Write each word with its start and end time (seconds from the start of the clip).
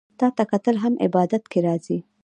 تاته 0.19 0.43
کتل 0.51 0.75
هم 0.83 0.93
عبادت 1.05 1.43
کی 1.51 1.59
راځي 1.67 1.97